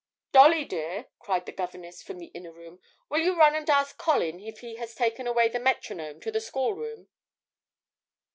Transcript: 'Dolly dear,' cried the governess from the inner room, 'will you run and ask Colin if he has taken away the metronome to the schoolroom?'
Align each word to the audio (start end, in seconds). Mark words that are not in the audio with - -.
'Dolly 0.31 0.65
dear,' 0.65 1.09
cried 1.19 1.45
the 1.45 1.51
governess 1.51 2.01
from 2.01 2.17
the 2.17 2.31
inner 2.33 2.51
room, 2.51 2.79
'will 3.07 3.19
you 3.19 3.37
run 3.37 3.53
and 3.53 3.69
ask 3.69 3.99
Colin 3.99 4.39
if 4.39 4.61
he 4.61 4.77
has 4.77 4.95
taken 4.95 5.27
away 5.27 5.47
the 5.47 5.59
metronome 5.59 6.19
to 6.19 6.31
the 6.31 6.41
schoolroom?' 6.41 7.07